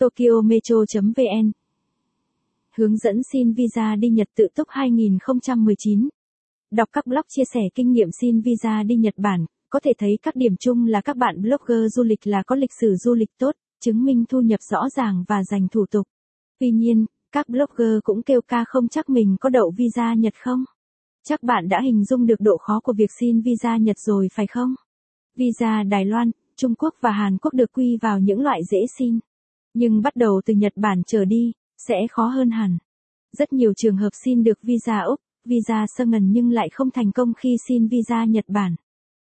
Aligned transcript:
tokyometro.vn 0.00 1.50
Hướng 2.76 2.96
dẫn 2.96 3.22
xin 3.32 3.52
visa 3.52 3.96
đi 3.96 4.08
Nhật 4.08 4.28
tự 4.36 4.46
túc 4.54 4.68
2019 4.70 6.08
Đọc 6.70 6.88
các 6.92 7.06
blog 7.06 7.24
chia 7.28 7.42
sẻ 7.54 7.60
kinh 7.74 7.92
nghiệm 7.92 8.08
xin 8.20 8.40
visa 8.40 8.82
đi 8.82 8.96
Nhật 8.96 9.14
Bản, 9.16 9.46
có 9.70 9.80
thể 9.80 9.92
thấy 9.98 10.18
các 10.22 10.36
điểm 10.36 10.56
chung 10.56 10.86
là 10.86 11.00
các 11.00 11.16
bạn 11.16 11.42
blogger 11.42 11.94
du 11.94 12.02
lịch 12.02 12.26
là 12.26 12.42
có 12.46 12.56
lịch 12.56 12.70
sử 12.80 12.94
du 12.96 13.14
lịch 13.14 13.30
tốt, 13.38 13.54
chứng 13.80 14.04
minh 14.04 14.24
thu 14.28 14.40
nhập 14.40 14.60
rõ 14.70 14.88
ràng 14.96 15.24
và 15.28 15.44
dành 15.44 15.68
thủ 15.68 15.86
tục. 15.90 16.06
Tuy 16.58 16.70
nhiên, 16.70 17.06
các 17.32 17.48
blogger 17.48 17.98
cũng 18.04 18.22
kêu 18.22 18.40
ca 18.48 18.64
không 18.68 18.88
chắc 18.88 19.10
mình 19.10 19.36
có 19.40 19.48
đậu 19.48 19.72
visa 19.76 20.14
Nhật 20.14 20.34
không? 20.42 20.64
Chắc 21.24 21.42
bạn 21.42 21.68
đã 21.68 21.80
hình 21.84 22.04
dung 22.04 22.26
được 22.26 22.40
độ 22.40 22.56
khó 22.56 22.80
của 22.80 22.92
việc 22.92 23.10
xin 23.20 23.40
visa 23.40 23.76
Nhật 23.76 23.98
rồi 23.98 24.28
phải 24.32 24.46
không? 24.46 24.74
Visa 25.36 25.82
Đài 25.82 26.04
Loan, 26.04 26.30
Trung 26.56 26.74
Quốc 26.74 26.94
và 27.00 27.10
Hàn 27.10 27.38
Quốc 27.38 27.54
được 27.54 27.72
quy 27.72 27.96
vào 28.02 28.18
những 28.18 28.40
loại 28.40 28.60
dễ 28.70 28.78
xin. 28.98 29.18
Nhưng 29.74 30.02
bắt 30.02 30.16
đầu 30.16 30.40
từ 30.46 30.54
Nhật 30.54 30.72
Bản 30.76 31.02
trở 31.06 31.24
đi, 31.24 31.52
sẽ 31.78 31.96
khó 32.10 32.26
hơn 32.26 32.50
hẳn. 32.50 32.78
Rất 33.32 33.52
nhiều 33.52 33.72
trường 33.76 33.96
hợp 33.96 34.10
xin 34.24 34.42
được 34.44 34.58
visa 34.62 35.00
Úc, 35.00 35.20
visa 35.44 35.86
ngần 36.06 36.32
nhưng 36.32 36.50
lại 36.50 36.68
không 36.72 36.90
thành 36.90 37.12
công 37.12 37.32
khi 37.34 37.56
xin 37.68 37.88
visa 37.88 38.24
Nhật 38.24 38.44
Bản. 38.48 38.74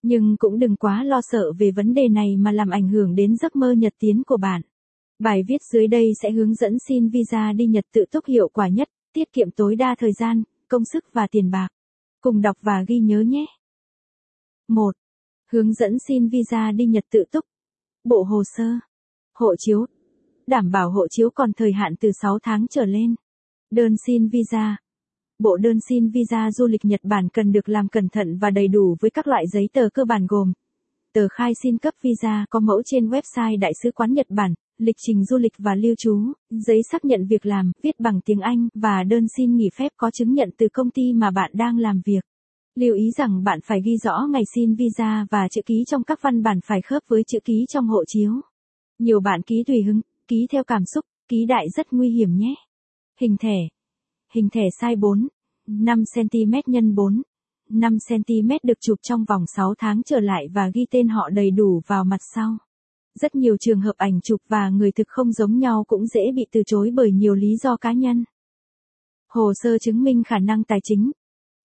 Nhưng 0.02 0.38
cũng 0.38 0.60
đừng 0.60 0.76
quá 0.76 1.04
lo 1.04 1.22
sợ 1.22 1.52
về 1.58 1.72
vấn 1.72 1.94
đề 1.94 2.10
này 2.10 2.38
mà 2.38 2.52
làm 2.52 2.70
ảnh 2.70 2.88
hưởng 2.88 3.16
đến 3.16 3.36
giấc 3.38 3.56
mơ 3.56 3.72
Nhật 3.72 3.94
tiến 4.00 4.24
của 4.24 4.38
bạn. 4.38 4.62
Bài 5.20 5.44
viết 5.48 5.64
dưới 5.74 5.88
đây 5.88 6.12
sẽ 6.22 6.32
hướng 6.32 6.54
dẫn 6.54 6.78
xin 6.88 7.10
visa 7.10 7.54
đi 7.54 7.66
Nhật 7.66 7.86
tự 7.94 8.06
túc 8.12 8.26
hiệu 8.26 8.50
quả 8.54 8.68
nhất, 8.68 8.90
tiết 9.14 9.34
kiệm 9.34 9.52
tối 9.52 9.76
đa 9.76 9.96
thời 10.00 10.14
gian, 10.14 10.44
công 10.68 10.86
sức 10.86 11.06
và 11.14 11.28
tiền 11.32 11.52
bạc. 11.52 11.68
Cùng 12.22 12.42
đọc 12.42 12.58
và 12.62 12.84
ghi 12.88 13.00
nhớ 13.00 13.22
nhé. 13.22 13.46
1. 14.68 14.96
Hướng 15.52 15.74
dẫn 15.74 15.98
xin 16.08 16.28
visa 16.28 16.72
đi 16.72 16.86
Nhật 16.86 17.06
tự 17.12 17.24
túc. 17.32 17.46
Bộ 18.04 18.24
hồ 18.24 18.44
sơ. 18.58 18.64
Hộ 19.34 19.56
chiếu. 19.58 19.86
Đảm 20.48 20.72
bảo 20.72 20.92
hộ 20.92 21.08
chiếu 21.08 21.30
còn 21.30 21.54
thời 21.54 21.74
hạn 21.74 21.96
từ 22.00 22.12
6 22.22 22.40
tháng 22.44 22.66
trở 22.70 22.86
lên. 22.86 23.16
Đơn 23.72 23.96
xin 24.08 24.28
visa. 24.28 24.78
Bộ 25.40 25.58
đơn 25.58 25.78
xin 25.90 26.10
visa 26.10 26.52
du 26.52 26.68
lịch 26.68 26.86
Nhật 26.86 27.00
Bản 27.04 27.30
cần 27.30 27.52
được 27.52 27.70
làm 27.70 27.88
cẩn 27.88 28.10
thận 28.10 28.38
và 28.38 28.50
đầy 28.50 28.68
đủ 28.68 28.96
với 29.02 29.12
các 29.12 29.28
loại 29.28 29.44
giấy 29.54 29.70
tờ 29.74 29.90
cơ 29.94 30.06
bản 30.06 30.28
gồm 30.28 30.54
tờ 31.14 31.28
khai 31.32 31.52
xin 31.64 31.78
cấp 31.78 31.94
visa 32.02 32.46
có 32.50 32.60
mẫu 32.60 32.82
trên 32.86 33.10
website 33.10 33.60
Đại 33.60 33.72
sứ 33.84 33.92
quán 33.92 34.14
Nhật 34.14 34.26
Bản, 34.30 34.54
lịch 34.78 34.96
trình 35.08 35.26
du 35.26 35.38
lịch 35.38 35.54
và 35.58 35.76
lưu 35.76 35.96
trú, 35.98 36.18
giấy 36.50 36.82
xác 36.92 37.06
nhận 37.06 37.28
việc 37.28 37.46
làm, 37.46 37.72
viết 37.84 38.00
bằng 38.00 38.22
tiếng 38.26 38.40
Anh 38.40 38.68
và 38.74 39.04
đơn 39.04 39.26
xin 39.38 39.56
nghỉ 39.56 39.70
phép 39.78 39.92
có 39.98 40.12
chứng 40.12 40.34
nhận 40.34 40.50
từ 40.58 40.68
công 40.74 40.90
ty 40.90 41.14
mà 41.14 41.32
bạn 41.32 41.52
đang 41.54 41.78
làm 41.78 42.02
việc. 42.06 42.22
Lưu 42.76 42.96
ý 42.96 43.12
rằng 43.18 43.44
bạn 43.44 43.60
phải 43.64 43.82
ghi 43.86 43.98
rõ 44.04 44.28
ngày 44.32 44.44
xin 44.56 44.76
visa 44.76 45.26
và 45.32 45.48
chữ 45.52 45.62
ký 45.66 45.84
trong 45.88 46.04
các 46.04 46.20
văn 46.22 46.44
bản 46.44 46.60
phải 46.66 46.82
khớp 46.82 47.04
với 47.08 47.24
chữ 47.28 47.40
ký 47.46 47.66
trong 47.70 47.88
hộ 47.88 48.04
chiếu. 48.08 48.32
Nhiều 49.00 49.20
bạn 49.20 49.42
ký 49.42 49.64
tùy 49.68 49.82
hứng, 49.82 50.02
ký 50.28 50.48
theo 50.52 50.64
cảm 50.64 50.86
xúc, 50.86 51.06
ký 51.28 51.46
đại 51.46 51.70
rất 51.70 51.88
nguy 51.92 52.10
hiểm 52.10 52.38
nhé. 52.38 52.56
Hình 53.20 53.38
thẻ. 53.38 53.58
Hình 54.34 54.50
thẻ 54.50 54.62
size 54.82 55.00
4, 55.00 55.28
5 55.68 56.04
cm 56.16 56.52
x 56.66 56.70
4, 56.96 57.22
5 57.70 57.98
cm 58.10 58.50
được 58.64 58.78
chụp 58.82 59.00
trong 59.02 59.26
vòng 59.26 59.44
6 59.56 59.74
tháng 59.78 60.02
trở 60.06 60.20
lại 60.20 60.48
và 60.54 60.70
ghi 60.74 60.86
tên 60.92 61.08
họ 61.08 61.30
đầy 61.30 61.52
đủ 61.52 61.82
vào 61.88 62.04
mặt 62.04 62.20
sau. 62.36 62.58
Rất 63.16 63.36
nhiều 63.36 63.58
trường 63.58 63.82
hợp 63.82 63.94
ảnh 63.98 64.22
chụp 64.22 64.42
và 64.50 64.70
người 64.70 64.92
thực 64.92 65.08
không 65.08 65.32
giống 65.32 65.60
nhau 65.60 65.84
cũng 65.88 66.08
dễ 66.08 66.22
bị 66.36 66.46
từ 66.52 66.62
chối 66.66 66.92
bởi 66.94 67.12
nhiều 67.12 67.36
lý 67.36 67.58
do 67.58 67.78
cá 67.78 67.94
nhân. 67.94 68.24
Hồ 69.28 69.54
sơ 69.56 69.78
chứng 69.78 70.04
minh 70.04 70.24
khả 70.24 70.40
năng 70.40 70.64
tài 70.64 70.80
chính. 70.84 71.12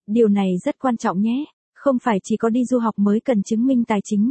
Điều 0.06 0.28
này 0.28 0.50
rất 0.64 0.78
quan 0.78 0.96
trọng 0.96 1.20
nhé, 1.20 1.44
không 1.74 1.98
phải 2.02 2.18
chỉ 2.24 2.36
có 2.36 2.48
đi 2.48 2.64
du 2.64 2.78
học 2.78 2.94
mới 2.96 3.20
cần 3.20 3.42
chứng 3.42 3.66
minh 3.66 3.84
tài 3.84 4.00
chính. 4.04 4.30